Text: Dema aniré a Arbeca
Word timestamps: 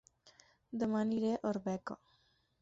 Dema 0.83 0.97
aniré 1.01 1.35
a 1.35 1.43
Arbeca 1.51 1.99